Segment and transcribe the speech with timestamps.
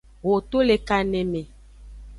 [0.23, 1.41] Ho to le kaneme.